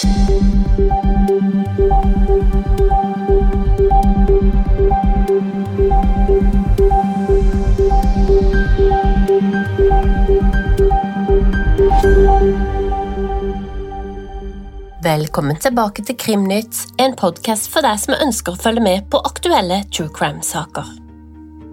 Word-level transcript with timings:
Velkommen 0.00 0.16
tilbake 15.60 16.04
til 16.04 16.16
Krimnytt, 16.16 16.72
en 16.96 17.12
podkast 17.12 17.68
for 17.68 17.84
deg 17.84 18.00
som 18.00 18.16
ønsker 18.16 18.56
å 18.56 18.62
følge 18.62 18.80
med 18.80 19.04
på 19.12 19.20
aktuelle 19.28 19.84
true 19.92 20.08
crime-saker. 20.16 20.99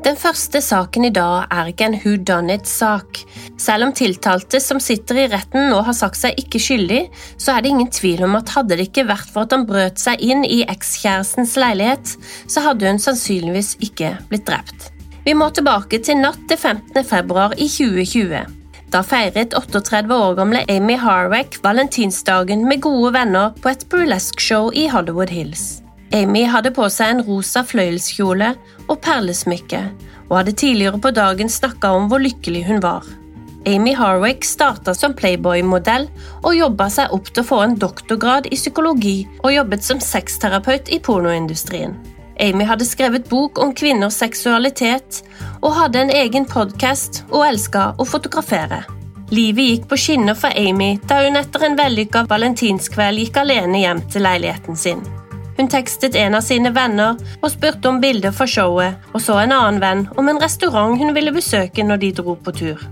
Den 0.08 0.16
første 0.16 0.62
saken 0.64 1.04
i 1.04 1.10
dag 1.12 1.50
er 1.52 1.68
ikke 1.68 1.84
en 1.90 1.98
who 2.00 2.14
done 2.16 2.54
it-sak. 2.56 3.18
Selv 3.60 3.90
om 3.90 3.90
tiltalte 3.92 4.62
som 4.64 4.80
sitter 4.80 5.18
i 5.20 5.26
retten 5.28 5.66
nå 5.68 5.82
har 5.84 5.96
sagt 5.98 6.16
seg 6.16 6.38
ikke 6.40 6.62
skyldig, 6.64 7.00
så 7.36 7.58
er 7.58 7.66
det 7.66 7.74
ingen 7.74 7.90
tvil 7.92 8.24
om 8.24 8.38
at 8.40 8.54
hadde 8.56 8.78
det 8.80 8.86
ikke 8.88 9.04
vært 9.10 9.28
for 9.34 9.44
at 9.44 9.52
han 9.52 9.66
brøt 9.68 10.00
seg 10.00 10.24
inn 10.24 10.46
i 10.48 10.62
ekskjærestens 10.64 11.58
leilighet, 11.60 12.14
så 12.48 12.64
hadde 12.70 12.88
hun 12.88 13.04
sannsynligvis 13.04 13.74
ikke 13.84 14.14
blitt 14.30 14.46
drept. 14.48 14.94
Vi 15.26 15.34
må 15.36 15.50
tilbake 15.52 16.00
til 16.00 16.22
natt 16.22 16.40
til 16.48 16.56
15. 16.56 17.04
februar 17.04 17.58
i 17.60 17.68
2020. 17.68 18.46
Da 18.96 19.04
feiret 19.04 19.58
38 19.60 20.08
år 20.08 20.38
gamle 20.40 20.64
Amy 20.72 20.96
Harwick 21.02 21.60
valentinsdagen 21.68 22.64
med 22.70 22.80
gode 22.88 23.12
venner 23.18 23.52
på 23.60 23.76
et 23.76 23.84
burlesque-show 23.92 24.72
i 24.72 24.88
Hollywood 24.88 25.36
Hills. 25.36 25.82
Amy 26.16 26.46
hadde 26.48 26.72
på 26.72 26.88
seg 26.88 27.18
en 27.18 27.26
rosa 27.28 27.66
fløyelskjole 27.68 28.54
og 28.88 29.00
perlesmykke, 29.06 29.84
og 30.28 30.42
hadde 30.42 30.58
tidligere 30.60 31.00
på 31.02 31.14
dagen 31.16 31.50
snakka 31.52 31.94
om 31.96 32.10
hvor 32.12 32.24
lykkelig 32.24 32.66
hun 32.68 32.84
var. 32.84 33.08
Amy 33.68 33.94
Harwick 33.94 34.46
starta 34.48 34.94
som 34.96 35.16
Playboy-modell 35.18 36.06
og 36.44 36.56
jobba 36.56 36.88
seg 36.94 37.12
opp 37.12 37.28
til 37.34 37.44
å 37.44 37.48
få 37.50 37.58
en 37.66 37.76
doktorgrad 37.80 38.48
i 38.48 38.56
psykologi 38.56 39.18
og 39.42 39.52
jobbet 39.52 39.84
som 39.84 40.00
sexterapeut 40.04 40.88
i 40.94 41.02
pornoindustrien. 41.04 41.98
Amy 42.40 42.68
hadde 42.70 42.86
skrevet 42.86 43.28
bok 43.30 43.60
om 43.60 43.74
kvinners 43.76 44.20
seksualitet 44.22 45.24
og 45.60 45.74
hadde 45.76 46.06
en 46.06 46.14
egen 46.14 46.46
podkast 46.48 47.24
og 47.32 47.48
elska 47.50 47.90
å 47.98 48.08
fotografere. 48.08 48.86
Livet 49.36 49.72
gikk 49.74 49.88
på 49.92 50.00
skinner 50.00 50.38
for 50.40 50.56
Amy 50.56 50.94
da 51.10 51.20
hun 51.26 51.36
etter 51.36 51.68
en 51.68 51.76
vellykka 51.76 52.24
valentinskveld 52.30 53.26
gikk 53.26 53.42
alene 53.44 53.84
hjem 53.84 54.06
til 54.14 54.24
leiligheten 54.24 54.80
sin. 54.80 55.02
Hun 55.58 55.68
tekstet 55.68 56.16
en 56.16 56.38
av 56.38 56.46
sine 56.46 56.70
venner 56.74 57.18
og 57.42 57.50
spurte 57.50 57.90
om 57.90 58.02
bilder 58.02 58.36
for 58.36 58.50
showet, 58.50 59.02
og 59.14 59.24
så 59.24 59.40
en 59.42 59.56
annen 59.56 59.82
venn 59.82 60.06
om 60.18 60.30
en 60.30 60.42
restaurant 60.42 60.98
hun 61.00 61.16
ville 61.18 61.34
besøke 61.34 61.86
når 61.86 62.04
de 62.04 62.14
dro 62.22 62.38
på 62.38 62.54
tur. 62.60 62.86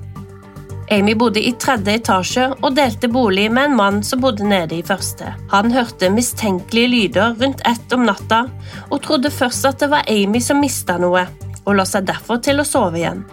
Amy 0.92 1.16
bodde 1.18 1.42
i 1.42 1.54
tredje 1.58 1.96
etasje 1.98 2.44
og 2.60 2.76
delte 2.78 3.10
bolig 3.10 3.48
med 3.54 3.72
en 3.72 3.78
mann 3.78 4.04
som 4.06 4.22
bodde 4.22 4.46
nede 4.46 4.78
i 4.78 4.86
første. 4.86 5.32
Han 5.54 5.74
hørte 5.74 6.12
mistenkelige 6.14 6.92
lyder 6.92 7.34
rundt 7.42 7.64
ett 7.66 7.94
om 7.94 8.06
natta 8.06 8.44
og 8.92 9.02
trodde 9.06 9.34
først 9.34 9.66
at 9.66 9.82
det 9.82 9.90
var 9.94 10.06
Amy 10.10 10.42
som 10.42 10.62
mista 10.62 11.00
noe, 11.02 11.26
og 11.66 11.80
la 11.80 11.88
seg 11.90 12.06
derfor 12.06 12.42
til 12.46 12.62
å 12.62 12.68
sove 12.68 13.02
igjen. 13.02 13.26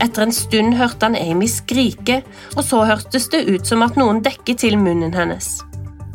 Etter 0.00 0.24
en 0.24 0.36
stund 0.36 0.76
hørte 0.80 1.08
han 1.08 1.16
Amy 1.16 1.48
skrike, 1.48 2.22
og 2.56 2.64
så 2.64 2.84
hørtes 2.88 3.28
det 3.32 3.44
ut 3.48 3.68
som 3.68 3.84
at 3.84 4.00
noen 4.00 4.20
dekket 4.24 4.64
til 4.64 4.80
munnen 4.80 5.16
hennes. 5.16 5.58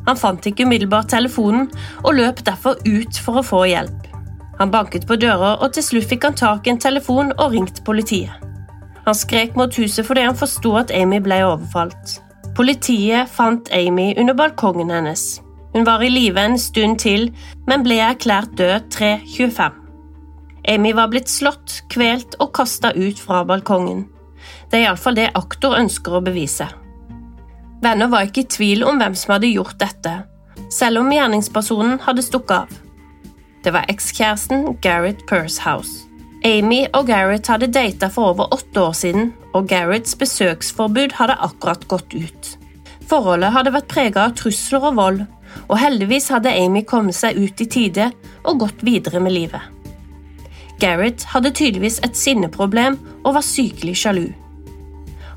Han 0.07 0.19
fant 0.19 0.45
ikke 0.45 0.65
umiddelbart 0.67 1.09
telefonen 1.13 1.69
og 2.03 2.17
løp 2.19 2.43
derfor 2.45 2.79
ut 2.85 3.21
for 3.25 3.41
å 3.41 3.45
få 3.45 3.63
hjelp. 3.71 4.09
Han 4.59 4.71
banket 4.71 5.07
på 5.07 5.17
dører, 5.19 5.57
og 5.59 5.73
til 5.75 5.83
slutt 5.83 6.09
fikk 6.09 6.27
han 6.29 6.37
tak 6.39 6.67
i 6.67 6.71
en 6.71 6.81
telefon 6.81 7.33
og 7.35 7.51
ringte 7.51 7.83
politiet. 7.83 8.31
Han 9.05 9.17
skrek 9.17 9.57
mot 9.59 9.73
huset 9.77 10.05
fordi 10.07 10.23
han 10.25 10.37
forsto 10.37 10.71
at 10.79 10.93
Amy 10.95 11.19
ble 11.21 11.41
overfalt. 11.45 12.19
Politiet 12.55 13.29
fant 13.29 13.69
Amy 13.75 14.13
under 14.17 14.37
balkongen 14.37 14.93
hennes. 14.93 15.25
Hun 15.75 15.85
var 15.85 16.01
i 16.01 16.09
live 16.09 16.39
en 16.39 16.55
stund 16.59 17.01
til, 17.03 17.27
men 17.67 17.83
ble 17.83 17.99
erklært 17.99 18.55
død 18.55 18.87
3.25. 18.95 19.81
Amy 20.71 20.93
var 20.97 21.11
blitt 21.11 21.29
slått, 21.29 21.81
kvelt 21.91 22.39
og 22.39 22.53
kasta 22.55 22.93
ut 22.95 23.19
fra 23.19 23.43
balkongen. 23.45 24.05
Det 24.71 24.79
er 24.79 24.87
iallfall 24.87 25.17
det 25.19 25.33
aktor 25.35 25.75
ønsker 25.77 26.15
å 26.15 26.23
bevise. 26.25 26.69
Venner 27.85 28.09
var 28.09 28.25
ikke 28.25 28.41
i 28.41 28.49
tvil 28.49 28.83
om 28.87 28.97
hvem 28.97 29.13
som 29.17 29.35
hadde 29.35 29.51
gjort 29.51 29.77
dette, 29.77 30.15
selv 30.73 31.03
om 31.03 31.11
gjerningspersonen 31.13 31.99
hadde 32.01 32.23
stukket 32.25 32.65
av. 32.65 32.81
Det 33.61 33.73
var 33.75 33.85
ekskjæresten 33.91 34.75
Gareth 34.81 35.25
Pursehouse. 35.29 36.05
Amy 36.45 36.83
og 36.97 37.07
Gareth 37.09 37.49
hadde 37.49 37.69
data 37.73 38.09
for 38.13 38.33
over 38.33 38.53
åtte 38.53 38.81
år 38.81 38.93
siden, 38.97 39.31
og 39.53 39.69
Gareths 39.69 40.17
besøksforbud 40.17 41.13
hadde 41.17 41.37
akkurat 41.47 41.85
gått 41.89 42.13
ut. 42.13 42.51
Forholdet 43.09 43.53
hadde 43.53 43.73
vært 43.73 43.89
preget 43.89 44.21
av 44.21 44.33
trusler 44.37 44.85
og 44.89 44.97
vold, 44.99 45.19
og 45.69 45.77
heldigvis 45.81 46.31
hadde 46.33 46.53
Amy 46.53 46.81
kommet 46.89 47.17
seg 47.17 47.37
ut 47.37 47.61
i 47.61 47.69
tide 47.69 48.09
og 48.43 48.63
gått 48.65 48.81
videre 48.85 49.21
med 49.21 49.33
livet. 49.33 49.61
Gareth 50.81 51.29
hadde 51.31 51.53
tydeligvis 51.53 52.01
et 52.05 52.17
sinneproblem 52.17 52.97
og 53.23 53.37
var 53.37 53.45
sykelig 53.45 53.95
sjalu. 54.01 54.27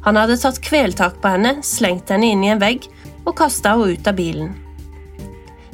Han 0.06 0.16
hadde 0.16 0.38
tatt 0.40 0.60
kveltak 0.64 1.20
på 1.22 1.34
henne, 1.34 1.58
slengt 1.66 2.10
henne 2.12 2.32
inn 2.32 2.44
i 2.44 2.52
en 2.52 2.62
vegg 2.62 2.86
og 3.24 3.36
kasta 3.38 3.74
henne 3.76 3.94
ut 3.94 4.10
av 4.10 4.18
bilen. 4.18 4.54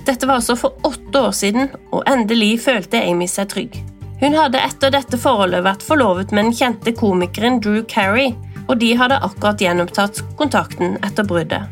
Dette 0.04 0.28
var 0.28 0.40
altså 0.40 0.56
for 0.60 0.76
åtte 0.84 1.20
år 1.28 1.32
siden, 1.32 1.70
og 1.92 2.04
endelig 2.10 2.58
følte 2.66 3.00
Amy 3.00 3.28
seg 3.30 3.48
trygg. 3.52 3.78
Hun 4.20 4.36
hadde 4.36 4.60
etter 4.60 4.92
dette 4.92 5.18
forholdet 5.20 5.64
vært 5.64 5.84
forlovet 5.84 6.32
med 6.32 6.48
den 6.48 6.56
kjente 6.56 6.92
komikeren 6.96 7.60
Drew 7.64 7.82
Carey, 7.88 8.34
og 8.68 8.78
de 8.80 8.92
hadde 8.96 9.20
akkurat 9.24 9.60
gjenopptatt 9.60 10.20
kontakten 10.38 10.98
etter 11.04 11.26
bruddet. 11.28 11.64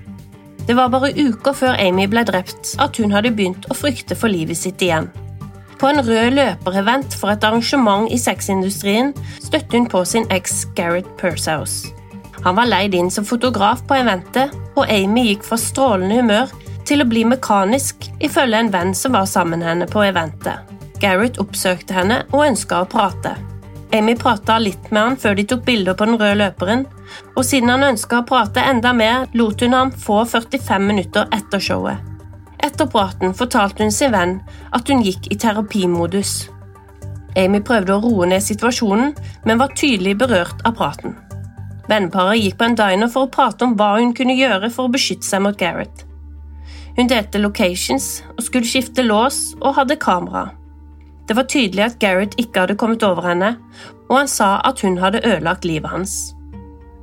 Det 0.67 0.77
var 0.79 0.93
bare 0.93 1.12
uker 1.17 1.57
før 1.59 1.79
Amy 1.81 2.07
ble 2.11 2.23
drept 2.29 2.77
at 2.83 2.99
hun 3.01 3.12
hadde 3.12 3.33
begynt 3.35 3.67
å 3.69 3.77
frykte 3.77 4.17
for 4.19 4.33
livet 4.33 4.61
sitt 4.61 4.83
igjen. 4.85 5.09
På 5.81 5.91
en 5.91 5.99
rød 6.07 6.37
løperevent 6.37 7.17
for 7.19 7.33
et 7.33 7.45
arrangement 7.45 8.07
i 8.12 8.21
sexindustrien 8.21 9.11
støtte 9.43 9.75
hun 9.75 9.89
på 9.91 10.05
sin 10.07 10.29
eks 10.31 10.62
Gareth 10.79 11.11
Pursehouse. 11.19 11.91
Han 12.43 12.59
var 12.59 12.67
leid 12.67 12.95
inn 12.95 13.11
som 13.11 13.25
fotograf 13.25 13.85
på 13.87 13.95
eventet, 13.95 14.51
og 14.75 14.91
Amy 14.91 15.29
gikk 15.29 15.47
fra 15.47 15.59
strålende 15.61 16.19
humør 16.19 16.53
til 16.89 17.03
å 17.03 17.09
bli 17.09 17.23
mekanisk, 17.29 18.09
ifølge 18.21 18.59
en 18.59 18.73
venn 18.73 18.95
som 18.99 19.15
var 19.15 19.29
sammen 19.31 19.63
med 19.63 19.69
henne 19.69 19.89
på 19.91 20.03
eventet. 20.05 20.69
Gareth 21.03 21.41
oppsøkte 21.43 21.95
henne 21.95 22.23
og 22.33 22.47
ønska 22.49 22.83
å 22.83 22.89
prate. 22.91 23.37
Amy 23.93 24.15
prata 24.17 24.57
litt 24.59 24.91
med 24.91 25.03
han 25.03 25.19
før 25.21 25.37
de 25.37 25.45
tok 25.49 25.65
bilder 25.67 25.97
på 25.99 26.09
den 26.09 26.19
røde 26.19 26.39
løperen, 26.41 26.87
og 27.37 27.45
siden 27.45 27.71
han 27.75 27.85
ønska 27.93 28.23
å 28.23 28.27
prate 28.27 28.65
enda 28.65 28.95
mer, 28.97 29.27
lot 29.37 29.61
hun 29.63 29.77
ham 29.77 29.93
få 29.93 30.23
45 30.25 30.87
minutter 30.89 31.29
etter 31.35 31.63
showet. 31.63 32.09
Etter 32.63 32.87
praten 32.87 33.35
fortalte 33.35 33.83
hun 33.83 33.93
sin 33.93 34.15
venn 34.15 34.39
at 34.73 34.89
hun 34.89 35.03
gikk 35.05 35.29
i 35.35 35.39
terapimodus. 35.39 36.49
Amy 37.37 37.61
prøvde 37.65 37.97
å 37.97 38.03
roe 38.03 38.29
ned 38.31 38.45
situasjonen, 38.45 39.13
men 39.45 39.61
var 39.61 39.75
tydelig 39.77 40.17
berørt 40.21 40.63
av 40.69 40.77
praten. 40.79 41.17
Venneparet 41.91 42.38
gikk 42.38 42.59
på 42.60 42.69
en 42.69 42.78
diner 42.78 43.10
for 43.10 43.26
å 43.26 43.32
prate 43.32 43.66
om 43.66 43.75
hva 43.78 43.97
hun 43.98 44.15
kunne 44.16 44.37
gjøre 44.38 44.70
for 44.70 44.87
å 44.87 44.93
beskytte 44.93 45.26
seg 45.26 45.43
mot 45.44 45.59
Gareth. 45.59 46.06
Hun 46.97 47.09
delte 47.09 47.41
locations 47.41 48.20
og 48.37 48.44
skulle 48.47 48.69
skifte 48.69 49.04
lås 49.06 49.54
og 49.60 49.75
hadde 49.78 49.98
kamera. 50.00 50.50
Det 51.26 51.37
var 51.38 51.48
tydelig 51.48 51.84
at 51.87 51.98
Gareth 52.03 52.38
ikke 52.41 52.65
hadde 52.65 52.76
kommet 52.78 53.03
over 53.06 53.25
henne, 53.26 53.54
og 54.10 54.16
han 54.20 54.31
sa 54.31 54.59
at 54.69 54.82
hun 54.84 54.98
hadde 55.00 55.22
ødelagt 55.25 55.65
livet 55.65 55.91
hans. 55.91 56.16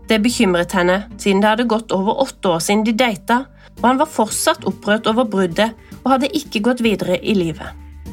Det 0.09 0.21
bekymret 0.23 0.73
henne, 0.73 1.03
siden 1.17 1.41
det 1.41 1.49
hadde 1.51 1.69
gått 1.69 1.91
over 1.95 2.21
åtte 2.23 2.55
år 2.55 2.63
siden 2.63 2.85
de 2.85 2.95
data, 2.97 3.43
og 3.79 3.85
han 3.87 4.01
var 4.01 4.11
fortsatt 4.11 4.65
opprørt 4.69 5.07
over 5.09 5.27
bruddet 5.29 5.75
og 6.03 6.11
hadde 6.15 6.31
ikke 6.35 6.63
gått 6.65 6.83
videre 6.85 7.19
i 7.21 7.35
livet. 7.37 7.67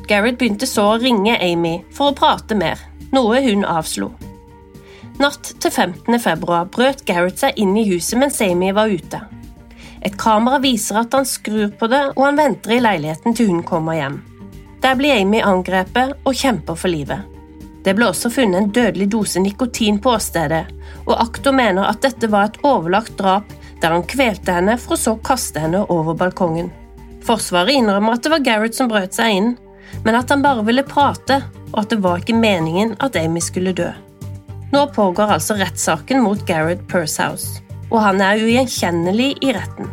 Gareth 0.07 0.39
begynte 0.39 0.69
så 0.71 0.93
å 0.93 1.01
ringe 1.03 1.39
Amy 1.43 1.81
for 1.95 2.13
å 2.13 2.17
prate 2.17 2.55
mer, 2.59 2.81
noe 3.13 3.43
hun 3.43 3.67
avslo. 3.67 4.13
Natt 5.17 5.55
til 5.65 5.73
15. 5.73 6.19
februar 6.21 6.67
brøt 6.69 7.01
Gareth 7.09 7.41
seg 7.41 7.57
inn 7.57 7.73
i 7.81 7.87
huset 7.89 8.19
mens 8.21 8.37
Amy 8.45 8.69
var 8.77 8.91
ute. 8.93 9.23
Et 10.05 10.13
kamera 10.21 10.59
viser 10.61 10.99
at 11.01 11.15
han 11.17 11.25
skrur 11.25 11.71
på 11.81 11.89
det, 11.89 12.03
og 12.13 12.21
han 12.27 12.37
venter 12.37 12.77
i 12.77 12.83
leiligheten 12.85 13.35
til 13.35 13.49
hun 13.49 13.63
kommer 13.65 13.97
hjem. 13.97 14.21
Der 14.85 14.99
blir 14.99 15.17
Amy 15.17 15.41
angrepet 15.41 16.13
og 16.21 16.37
kjemper 16.37 16.77
for 16.77 16.93
livet. 16.93 17.25
Det 17.87 17.95
ble 17.97 18.11
også 18.11 18.29
funnet 18.35 18.61
en 18.61 18.73
dødelig 18.77 19.09
dose 19.15 19.41
nikotin 19.41 20.03
på 20.03 20.13
åstedet, 20.19 20.65
og 21.07 21.17
aktor 21.17 21.57
mener 21.57 21.89
at 21.89 22.05
dette 22.05 22.29
var 22.29 22.51
et 22.51 22.61
overlagt 22.67 23.17
drap 23.17 23.57
der 23.81 23.95
han 23.97 24.05
kvelte 24.05 24.53
henne 24.53 24.77
for 24.83 24.99
å 24.99 25.01
så 25.01 25.17
kaste 25.25 25.63
henne 25.65 25.85
over 25.93 26.19
balkongen. 26.19 26.69
Forsvaret 27.25 27.79
innrømmer 27.79 28.19
at 28.19 28.27
det 28.27 28.35
var 28.35 28.45
Gareth 28.45 28.77
som 28.77 28.93
brøt 28.93 29.17
seg 29.17 29.39
inn, 29.39 29.55
men 30.05 30.19
at 30.19 30.29
han 30.29 30.45
bare 30.45 30.67
ville 30.67 30.85
prate, 30.85 31.41
og 31.73 31.87
at 31.87 31.95
det 31.95 32.03
var 32.05 32.21
ikke 32.21 32.37
meningen 32.37 32.99
at 33.01 33.17
Amy 33.17 33.41
skulle 33.41 33.75
dø. 33.77 33.95
Nå 34.77 34.83
pågår 34.93 35.31
altså 35.39 35.55
rettssaken 35.57 36.21
mot 36.21 36.43
Gareth 36.45 36.85
Pursehouse, 36.91 37.63
og 37.89 38.03
han 38.05 38.21
er 38.21 38.43
ugjenkjennelig 38.45 39.31
i 39.41 39.55
retten. 39.57 39.89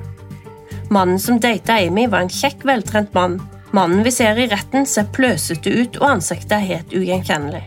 Mannen 0.91 1.21
som 1.23 1.37
data 1.39 1.77
Amy, 1.79 2.03
var 2.11 2.25
en 2.25 2.31
kjekk, 2.31 2.65
veltrent 2.67 3.13
mann 3.15 3.37
Mannen 3.73 4.03
vi 4.03 4.11
ser 4.11 4.37
i 4.37 4.49
retten, 4.51 4.83
ser 4.85 5.07
pløsete 5.15 5.71
ut, 5.71 5.95
og 6.01 6.17
ansiktet 6.17 6.57
er 6.57 6.67
helt 6.67 6.91
ugjenkjennelig. 6.93 7.63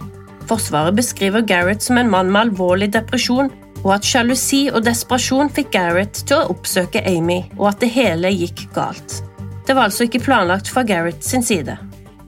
Forsvaret 0.46 0.94
beskriver 0.94 1.42
Gareth 1.42 1.82
som 1.88 1.98
en 1.98 2.10
mann 2.12 2.28
med 2.30 2.44
alvorlig 2.44 2.92
depresjon, 2.94 3.48
og 3.80 3.94
at 3.96 4.06
sjalusi 4.06 4.66
og 4.70 4.84
desperasjon 4.86 5.50
fikk 5.56 5.72
Gareth 5.74 6.22
til 6.28 6.36
å 6.36 6.52
oppsøke 6.52 7.02
Amy, 7.10 7.40
og 7.56 7.72
at 7.72 7.80
det 7.82 7.90
hele 7.96 8.30
gikk 8.34 8.68
galt. 8.76 9.22
Det 9.66 9.74
var 9.74 9.88
altså 9.88 10.06
ikke 10.06 10.22
planlagt 10.28 10.70
fra 10.70 10.84
Gareth 10.86 11.24
sin 11.26 11.42
side. 11.42 11.74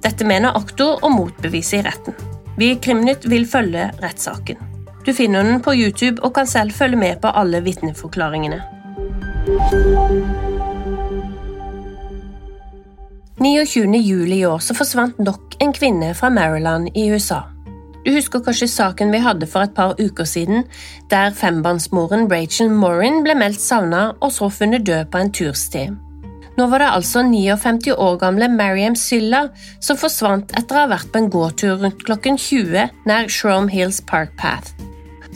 Dette 0.03 0.27
mener 0.27 0.59
aktor 0.59 0.99
og 0.99 1.15
motbeviser 1.15 1.85
i 1.85 1.87
retten. 1.87 2.19
Vi 2.59 2.73
i 2.73 2.81
Krimnytt 2.83 3.29
vil 3.31 3.47
følge 3.47 3.93
rettssaken. 4.03 4.68
Du 5.09 5.15
finner 5.15 5.41
den 5.45 5.63
på 5.65 5.73
YouTube 5.73 6.21
og 6.21 6.35
kan 6.37 6.47
selv 6.47 6.75
følge 6.77 6.97
med 7.01 7.23
på 7.23 7.31
alle 7.33 7.63
vitneforklaringene. 7.65 8.59
29. 13.41 13.97
juli 13.97 14.43
i 14.43 14.45
år 14.45 14.59
så 14.61 14.75
forsvant 14.77 15.17
nok 15.19 15.57
en 15.65 15.73
kvinne 15.73 16.11
fra 16.15 16.29
Maryland 16.29 16.91
i 16.93 17.07
USA. 17.09 17.39
Du 18.05 18.11
husker 18.13 18.43
kanskje 18.45 18.69
saken 18.69 19.15
vi 19.15 19.23
hadde 19.25 19.49
for 19.49 19.65
et 19.65 19.73
par 19.73 19.95
uker 19.97 20.29
siden, 20.29 20.67
der 21.11 21.33
fembarnsmoren 21.33 22.29
Rachel 22.33 22.69
Morin 22.69 23.23
ble 23.25 23.39
meldt 23.39 23.65
savna 23.65 24.11
og 24.21 24.35
så 24.37 24.51
funnet 24.53 24.85
død 24.85 25.09
på 25.09 25.23
en 25.23 25.33
tursti. 25.33 25.87
Nå 26.59 26.67
var 26.69 26.85
det 26.85 26.91
altså 26.91 27.23
59 27.25 27.95
år 27.97 28.21
gamle 28.21 28.51
Mariam 28.53 28.97
Sylla 28.97 29.47
som 29.81 29.97
forsvant 29.97 30.53
etter 30.59 30.77
å 30.77 30.85
ha 30.85 30.93
vært 30.93 31.09
på 31.15 31.23
en 31.23 31.33
gåtur 31.33 31.81
rundt 31.81 32.05
klokken 32.05 32.37
20 32.37 33.09
nær 33.09 33.33
Shrome 33.33 33.73
Hills 33.73 34.03
Park 34.05 34.37
Path. 34.37 34.88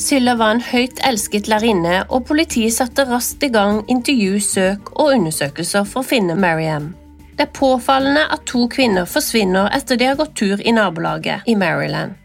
Sylla 0.03 0.35
var 0.35 0.57
en 0.57 0.65
høyt 0.67 0.99
elsket 1.07 1.47
lærerinne, 1.51 2.01
og 2.11 2.25
politiet 2.27 2.75
satte 2.75 3.05
raskt 3.07 3.45
i 3.47 3.53
gang 3.55 3.85
intervju, 3.93 4.41
søk 4.43 4.91
og 4.97 5.13
undersøkelser 5.15 5.87
for 5.87 6.03
å 6.03 6.09
finne 6.09 6.35
Mariam. 6.35 6.89
Det 7.37 7.47
er 7.47 7.53
påfallende 7.55 8.25
at 8.35 8.43
to 8.51 8.65
kvinner 8.73 9.07
forsvinner 9.07 9.71
etter 9.77 10.01
de 10.01 10.09
har 10.11 10.19
gått 10.19 10.35
tur 10.41 10.59
i 10.59 10.75
nabolaget 10.75 11.47
i 11.47 11.55
Maryland. 11.59 12.19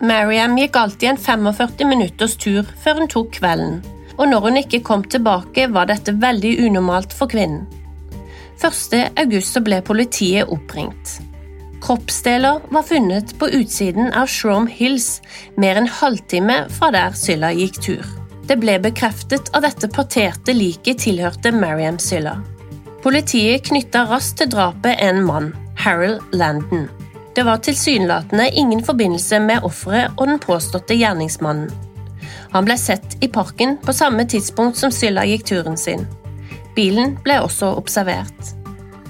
Mariam 0.00 0.56
gikk 0.56 0.80
alltid 0.80 1.12
en 1.12 1.20
45 1.20 1.84
minutters 1.90 2.38
tur 2.40 2.64
før 2.80 3.02
hun 3.02 3.12
tok 3.12 3.32
kvelden, 3.36 3.82
og 4.16 4.24
når 4.32 4.46
hun 4.46 4.60
ikke 4.62 4.84
kom 4.88 5.04
tilbake, 5.04 5.68
var 5.74 5.90
dette 5.92 6.16
veldig 6.16 6.56
unormalt 6.64 7.12
for 7.12 7.28
kvinnen. 7.28 7.66
1. 8.58 9.20
august 9.20 9.60
ble 9.66 9.82
politiet 9.86 10.48
oppringt. 10.48 11.18
Kroppsdeler 11.80 12.60
var 12.68 12.82
funnet 12.82 13.38
på 13.38 13.48
utsiden 13.48 14.12
av 14.12 14.26
Shrom 14.26 14.66
Hills, 14.66 15.20
mer 15.56 15.78
enn 15.78 15.88
halvtime 15.88 16.64
fra 16.74 16.90
der 16.94 17.14
Sylla 17.16 17.52
gikk 17.54 17.78
tur. 17.84 18.06
Det 18.48 18.56
ble 18.58 18.78
bekreftet 18.82 19.50
at 19.52 19.64
dette 19.64 19.90
parterte 19.92 20.54
liket 20.56 21.04
tilhørte 21.04 21.52
Mariam 21.54 22.00
Sylla. 22.02 22.38
Politiet 23.04 23.68
knytta 23.68 24.06
raskt 24.10 24.40
til 24.40 24.50
drapet 24.52 24.98
en 25.04 25.22
mann, 25.26 25.52
Harold 25.78 26.34
Landon. 26.34 26.88
Det 27.36 27.44
var 27.46 27.62
tilsynelatende 27.62 28.50
ingen 28.50 28.82
forbindelse 28.84 29.38
med 29.40 29.62
offeret 29.62 30.16
og 30.16 30.26
den 30.26 30.42
påståtte 30.42 30.96
gjerningsmannen. 30.98 31.70
Han 32.50 32.66
ble 32.66 32.74
sett 32.80 33.18
i 33.22 33.28
parken 33.30 33.76
på 33.84 33.94
samme 33.94 34.24
tidspunkt 34.26 34.80
som 34.80 34.90
Sylla 34.90 35.22
gikk 35.28 35.46
turen 35.46 35.76
sin. 35.78 36.08
Bilen 36.74 37.14
ble 37.22 37.38
også 37.44 37.70
observert. 37.78 38.57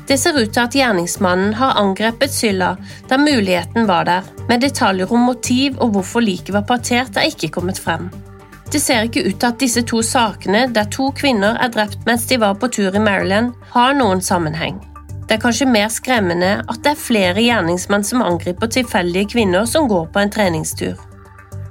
Det 0.08 0.16
ser 0.16 0.38
ut 0.40 0.54
til 0.54 0.62
at 0.62 0.72
gjerningsmannen 0.72 1.52
har 1.58 1.76
angrepet 1.76 2.32
Sylla 2.32 2.70
da 3.10 3.18
muligheten 3.20 3.84
var 3.88 4.06
der, 4.08 4.24
men 4.48 4.62
detaljer 4.62 5.12
om 5.12 5.26
motiv 5.28 5.76
og 5.84 5.92
hvorfor 5.92 6.24
liket 6.24 6.54
var 6.56 6.64
partert, 6.68 7.16
er 7.16 7.28
ikke 7.28 7.50
kommet 7.58 7.80
frem. 7.80 8.08
Det 8.72 8.80
ser 8.80 9.04
ikke 9.04 9.26
ut 9.26 9.36
til 9.40 9.48
at 9.48 9.60
disse 9.60 9.82
to 9.88 10.00
sakene, 10.04 10.66
der 10.72 10.88
to 10.92 11.10
kvinner 11.16 11.60
er 11.60 11.72
drept 11.72 12.08
mens 12.08 12.24
de 12.28 12.40
var 12.40 12.56
på 12.56 12.70
tur 12.72 12.96
i 12.96 13.02
Maryland, 13.04 13.52
har 13.74 13.96
noen 13.96 14.24
sammenheng. 14.24 14.80
Det 15.28 15.36
er 15.36 15.42
kanskje 15.42 15.68
mer 15.68 15.92
skremmende 15.92 16.54
at 16.64 16.80
det 16.84 16.94
er 16.94 17.00
flere 17.04 17.44
gjerningsmenn 17.44 18.04
som 18.04 18.24
angriper 18.24 18.72
tilfeldige 18.72 19.28
kvinner 19.34 19.68
som 19.68 19.88
går 19.88 20.08
på 20.12 20.22
en 20.24 20.32
treningstur. 20.32 20.96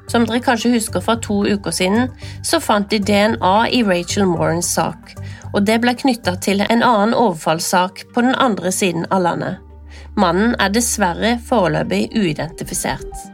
Som 0.07 0.25
dere 0.25 0.39
kanskje 0.43 0.71
husker 0.71 1.03
fra 1.03 1.17
to 1.19 1.41
uker 1.45 1.71
siden, 1.75 2.11
så 2.43 2.61
fant 2.63 2.89
de 2.91 2.99
DNA 2.99 3.55
i 3.75 3.83
Rachel 3.83 4.27
Morens 4.29 4.69
sak, 4.73 5.15
og 5.53 5.65
det 5.67 5.81
ble 5.83 5.93
knytta 5.99 6.37
til 6.43 6.63
en 6.63 6.83
annen 6.83 7.15
overfallssak 7.15 8.05
på 8.13 8.23
den 8.23 8.35
andre 8.35 8.71
siden 8.71 9.07
av 9.11 9.25
landet. 9.27 9.63
Mannen 10.17 10.55
er 10.63 10.71
dessverre 10.73 11.35
foreløpig 11.45 12.07
uidentifisert. 12.15 13.27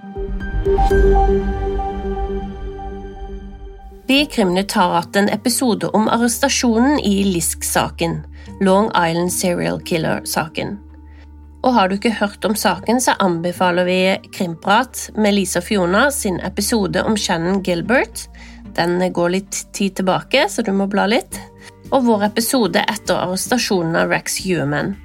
Vi 4.08 4.20
i 4.22 4.26
Krimnytt 4.26 4.74
har 4.76 4.98
hatt 4.98 5.16
en 5.16 5.30
episode 5.32 5.88
om 5.96 6.10
arrestasjonen 6.12 7.00
i 7.00 7.24
Lisk-saken, 7.24 8.18
Long 8.60 8.90
Island 8.92 9.32
Serial 9.32 9.80
Killer-saken. 9.80 10.76
Og 11.64 11.72
har 11.74 11.88
du 11.88 11.96
ikke 11.96 12.12
hørt 12.20 12.44
om 12.46 12.56
saken, 12.60 13.00
så 13.02 13.16
anbefaler 13.24 13.88
vi 13.88 14.00
Krimprat 14.36 15.10
med 15.16 15.38
Lisa 15.38 15.62
Fiona 15.64 16.10
sin 16.12 16.42
episode 16.44 17.04
om 17.08 17.16
Shannon 17.18 17.62
Gilbert. 17.64 18.26
Den 18.76 19.00
går 19.14 19.30
litt 19.38 19.60
tid 19.74 19.96
tilbake, 19.96 20.48
så 20.50 20.62
du 20.62 20.74
må 20.76 20.90
bla 20.92 21.06
litt. 21.08 21.40
Og 21.94 22.04
vår 22.10 22.26
episode 22.28 22.84
etter 22.84 23.16
arrestasjonen 23.16 23.96
av 23.96 24.12
Rex 24.12 24.42
Human. 24.44 24.96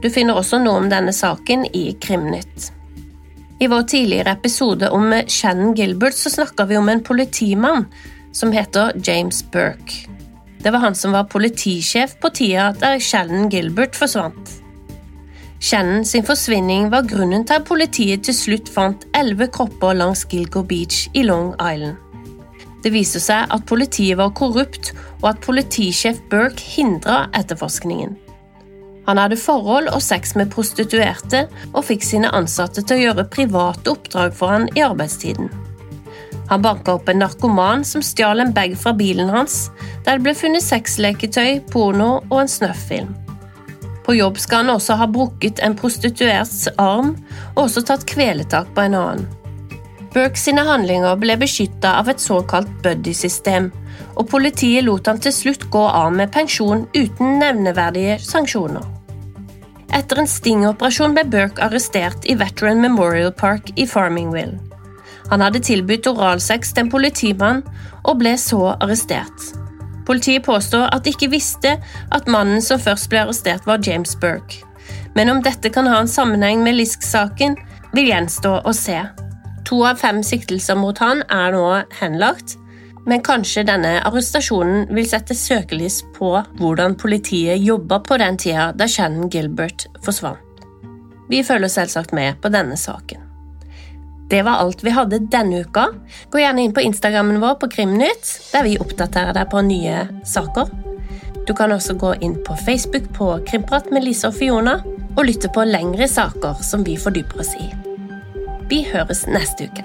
Du 0.00 0.08
finner 0.10 0.38
også 0.38 0.62
noe 0.62 0.80
om 0.80 0.88
denne 0.88 1.12
saken 1.12 1.66
i 1.76 1.90
Krimnytt. 2.00 2.70
I 3.60 3.68
vår 3.70 3.84
tidligere 3.92 4.32
episode 4.32 4.88
om 4.90 5.12
Shannon 5.28 5.76
Gilbert 5.76 6.16
så 6.16 6.32
snakka 6.32 6.64
vi 6.72 6.80
om 6.80 6.88
en 6.88 7.04
politimann 7.04 7.84
som 8.32 8.50
heter 8.52 8.96
James 9.04 9.44
Burke. 9.52 10.08
Det 10.62 10.72
var 10.72 10.86
han 10.86 10.96
som 10.96 11.12
var 11.12 11.28
politisjef 11.28 12.16
på 12.22 12.32
tida 12.32 12.72
der 12.80 12.98
Shannon 12.98 13.50
Gilbert 13.52 13.98
forsvant. 13.98 14.61
Shannon 15.62 16.02
sin 16.04 16.24
forsvinning 16.26 16.88
var 16.90 17.04
grunnen 17.06 17.44
til 17.46 17.60
at 17.60 17.66
politiet 17.68 18.24
til 18.26 18.34
slutt 18.34 18.70
fant 18.72 19.04
elleve 19.14 19.46
kropper 19.54 19.94
langs 19.94 20.24
Gilgo 20.26 20.64
Beach 20.66 21.04
i 21.14 21.22
Long 21.22 21.52
Island. 21.54 22.00
Det 22.82 22.90
viser 22.90 23.22
seg 23.22 23.54
at 23.54 23.68
politiet 23.70 24.18
var 24.18 24.32
korrupt, 24.34 24.90
og 25.20 25.28
at 25.30 25.44
politisjef 25.44 26.18
Burke 26.32 26.58
hindra 26.58 27.28
etterforskningen. 27.38 28.16
Han 29.06 29.22
hadde 29.22 29.38
forhold 29.38 29.86
og 29.94 30.02
sex 30.02 30.34
med 30.34 30.50
prostituerte, 30.50 31.44
og 31.70 31.86
fikk 31.86 32.02
sine 32.10 32.34
ansatte 32.34 32.82
til 32.82 32.98
å 32.98 33.04
gjøre 33.06 33.28
private 33.30 33.94
oppdrag 33.94 34.34
for 34.34 34.50
han 34.50 34.66
i 34.74 34.82
arbeidstiden. 34.82 35.46
Han 36.50 36.66
banka 36.66 36.98
opp 36.98 37.06
en 37.06 37.22
narkoman 37.22 37.86
som 37.86 38.02
stjal 38.02 38.42
en 38.42 38.50
bag 38.54 38.74
fra 38.74 38.90
bilen 38.98 39.30
hans, 39.30 39.68
der 40.02 40.18
det 40.18 40.26
ble 40.26 40.34
funnet 40.34 40.66
sexleketøy, 40.66 41.62
porno 41.70 42.16
og 42.32 42.40
en 42.42 42.50
snøfffilm. 42.50 43.21
På 44.06 44.14
jobb 44.14 44.38
skal 44.42 44.64
han 44.64 44.74
også 44.74 44.96
ha 44.98 45.06
brukket 45.10 45.62
en 45.62 45.76
prostituerts 45.78 46.66
arm 46.80 47.14
og 47.54 47.66
også 47.66 47.84
tatt 47.86 48.06
kveletak 48.10 48.72
på 48.74 48.86
en 48.86 48.98
annen. 48.98 49.28
Burke 50.12 50.36
sine 50.36 50.64
handlinger 50.68 51.16
ble 51.16 51.38
beskytta 51.40 51.94
av 52.02 52.10
et 52.12 52.20
såkalt 52.20 52.68
buddy-system, 52.84 53.70
og 54.20 54.28
politiet 54.28 54.84
lot 54.84 55.08
han 55.08 55.20
til 55.22 55.32
slutt 55.32 55.70
gå 55.72 55.84
av 55.88 56.10
med 56.12 56.32
pensjon 56.34 56.84
uten 56.92 57.38
nevneverdige 57.40 58.18
sanksjoner. 58.20 58.84
Etter 59.92 60.20
en 60.20 60.28
stingoperasjon 60.28 61.16
ble 61.16 61.24
Burke 61.32 61.64
arrestert 61.64 62.28
i 62.28 62.36
Veteran 62.40 62.80
Memorial 62.84 63.32
Park 63.32 63.72
i 63.76 63.86
Farmingville. 63.88 64.60
Han 65.30 65.40
hadde 65.40 65.64
tilbudt 65.64 66.08
oralsex 66.10 66.74
til 66.74 66.84
en 66.84 66.92
politimann 66.92 67.64
og 68.02 68.18
ble 68.20 68.36
så 68.40 68.74
arrestert. 68.74 69.61
Politiet 70.06 70.44
påstår 70.46 70.88
at 70.92 71.04
de 71.04 71.12
ikke 71.14 71.30
visste 71.32 71.76
at 72.12 72.30
mannen 72.30 72.62
som 72.64 72.80
først 72.82 73.10
ble 73.12 73.22
arrestert, 73.22 73.66
var 73.66 73.82
James 73.86 74.14
Burke. 74.18 74.62
Men 75.14 75.30
om 75.30 75.42
dette 75.44 75.70
kan 75.70 75.86
ha 75.86 76.00
en 76.02 76.10
sammenheng 76.10 76.62
med 76.64 76.78
Lisk-saken, 76.78 77.56
vil 77.92 78.08
gjenstå 78.08 78.56
å 78.64 78.72
se. 78.76 78.98
To 79.68 79.82
av 79.86 80.00
fem 80.00 80.22
siktelser 80.26 80.78
mot 80.78 80.98
han 80.98 81.22
er 81.30 81.54
nå 81.54 81.66
henlagt, 82.00 82.56
men 83.06 83.22
kanskje 83.24 83.64
denne 83.66 83.96
arrestasjonen 84.06 84.86
vil 84.94 85.08
sette 85.10 85.34
søkelys 85.36 86.00
på 86.16 86.36
hvordan 86.58 86.94
politiet 86.98 87.62
jobba 87.62 87.98
på 88.06 88.18
den 88.22 88.38
tida 88.38 88.70
da 88.78 88.86
Shannon 88.90 89.30
Gilbert 89.30 89.88
forsvant. 90.06 90.38
Vi 91.30 91.42
følger 91.46 91.70
selvsagt 91.72 92.14
med 92.14 92.38
på 92.42 92.50
denne 92.52 92.76
saken. 92.78 93.21
Det 94.32 94.42
var 94.42 94.52
alt 94.64 94.84
vi 94.84 94.90
hadde 94.96 95.18
denne 95.28 95.58
uka. 95.60 95.90
Gå 96.32 96.40
gjerne 96.40 96.62
inn 96.64 96.72
på 96.72 96.80
Instagrammen 96.80 97.36
vår 97.42 97.58
på 97.60 97.68
Krimnytt, 97.74 98.30
der 98.48 98.64
vi 98.64 98.78
oppdaterer 98.80 99.36
deg 99.36 99.50
på 99.52 99.60
nye 99.66 100.06
saker. 100.24 100.72
Du 101.44 101.52
kan 101.58 101.74
også 101.74 101.98
gå 102.00 102.14
inn 102.24 102.38
på 102.46 102.56
Facebook 102.64 103.10
på 103.12 103.28
Krimprat 103.50 103.90
med 103.92 104.06
Lise 104.06 104.30
og 104.32 104.38
Fiona 104.40 104.78
og 105.18 105.26
lytte 105.28 105.52
på 105.52 105.66
lengre 105.68 106.08
saker 106.08 106.64
som 106.64 106.80
vi 106.88 106.96
fordyper 106.96 107.44
oss 107.44 107.52
i. 107.60 107.68
Vi 108.72 108.86
høres 108.88 109.26
neste 109.28 109.68
uke. 109.68 109.84